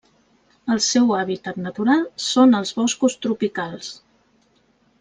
El 0.75 0.79
seu 0.85 1.13
hàbitat 1.17 1.59
natural 1.65 2.01
són 2.29 2.59
els 2.61 2.73
boscos 2.81 3.17
tropicals. 3.27 3.95